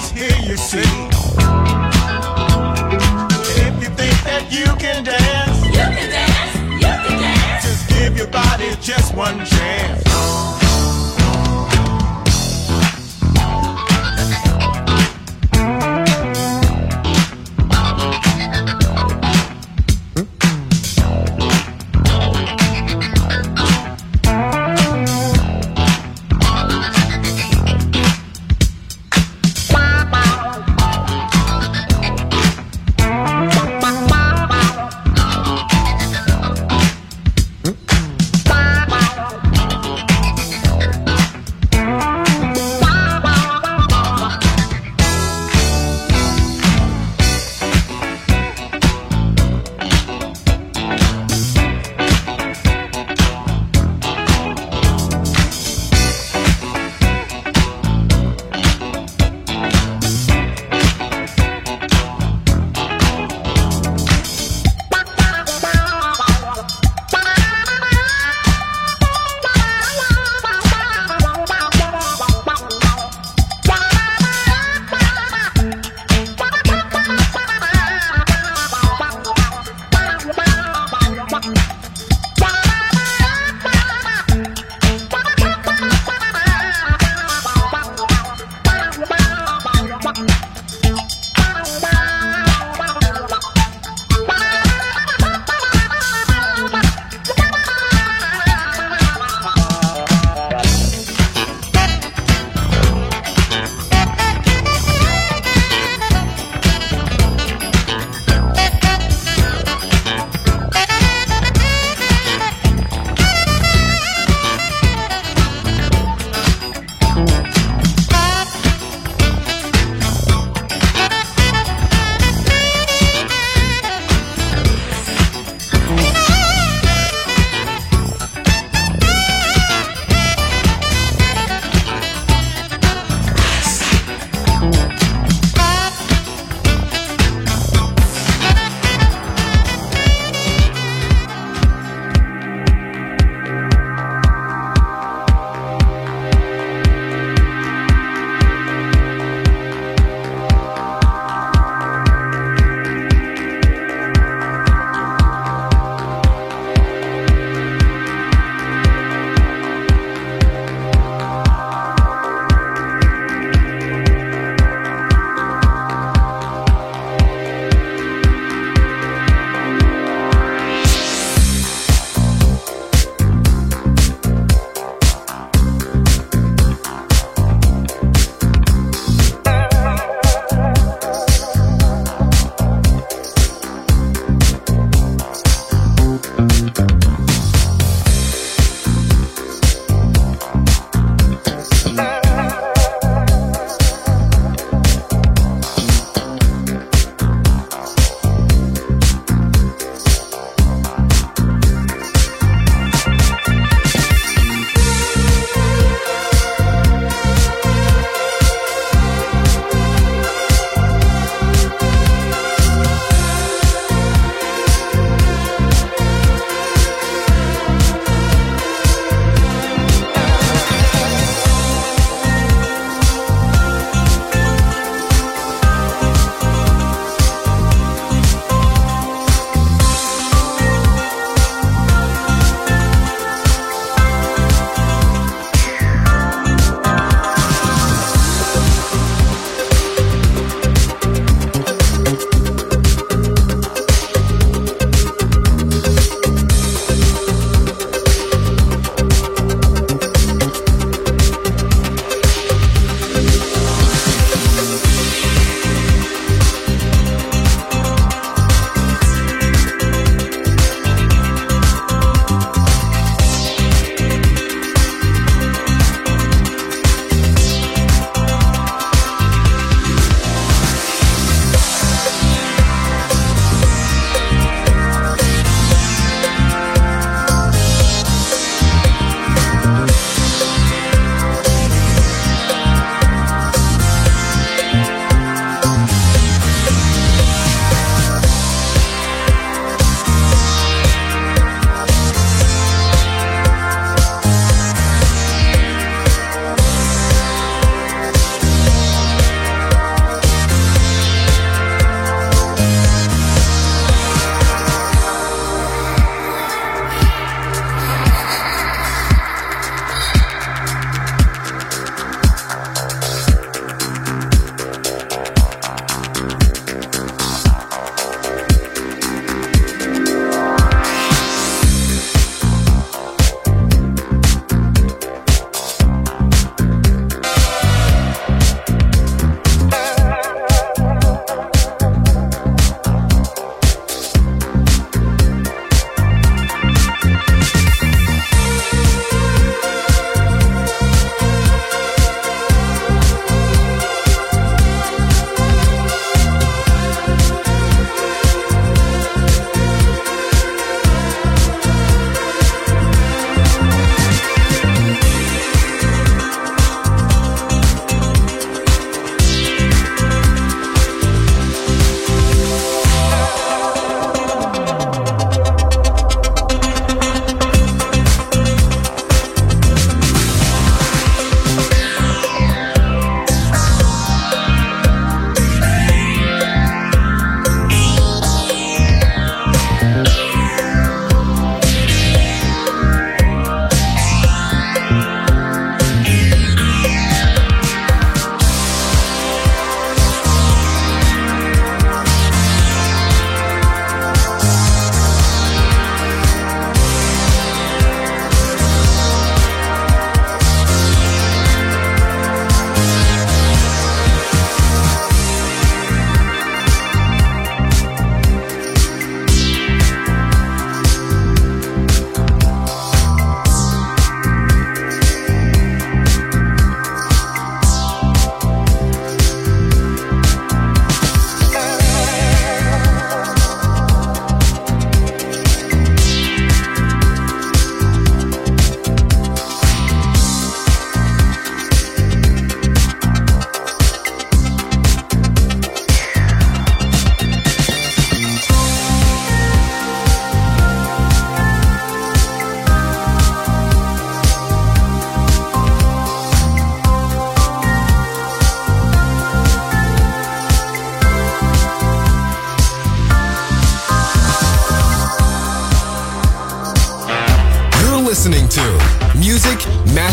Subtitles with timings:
[0.00, 0.78] Is here, you see.
[3.60, 5.64] If you think that you can dance.
[5.66, 7.64] You can dance, you can dance.
[7.64, 10.09] Just give your body just one chance.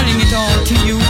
[0.00, 1.09] telling it all to you.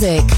[0.00, 0.37] Music.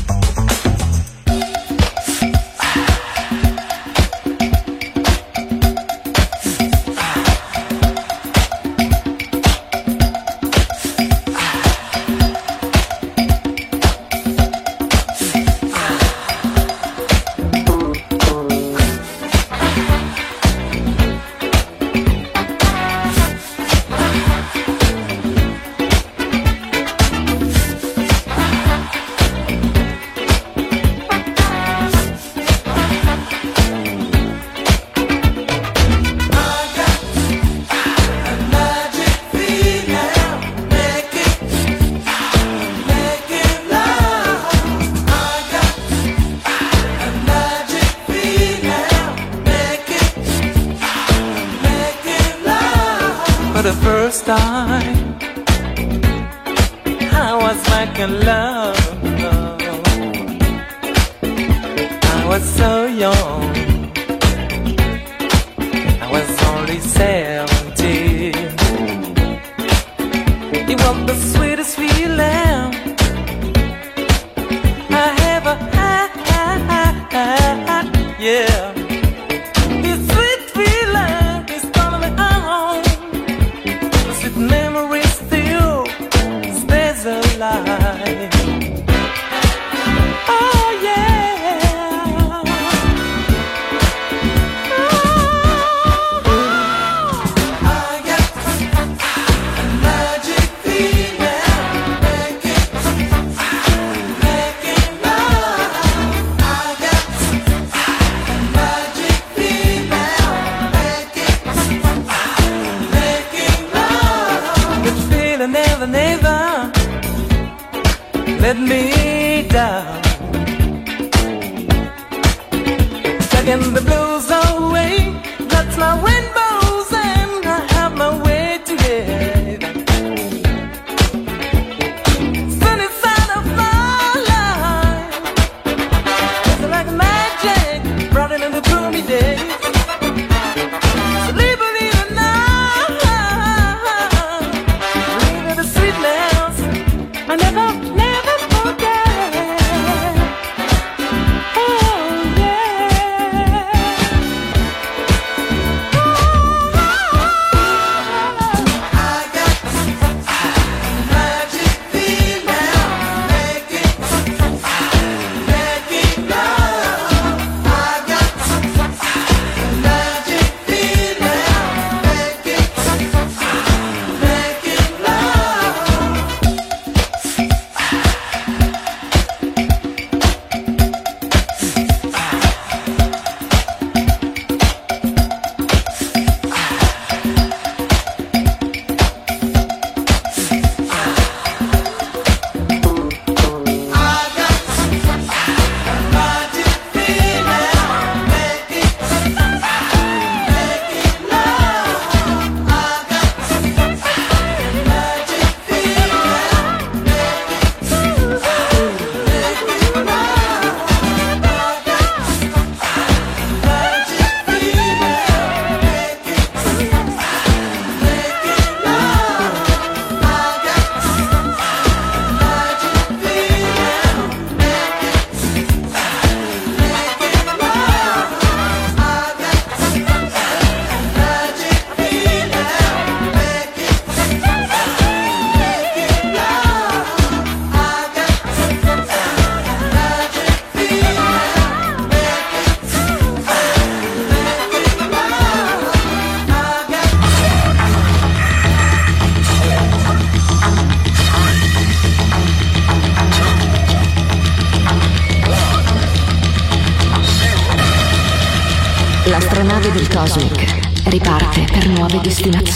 [54.31, 55.19] Time,
[57.11, 58.60] I was making love.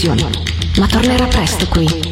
[0.04, 0.28] Destinazioni,
[0.78, 2.03] ma tornerà presto qui,